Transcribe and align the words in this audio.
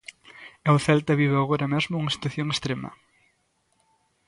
E 0.67 0.67
o 0.75 0.77
Celta 0.85 1.19
vive 1.21 1.37
agora 1.39 1.71
mesmo 1.73 1.93
unha 2.01 2.13
situación 2.15 2.47
extrema. 2.51 2.91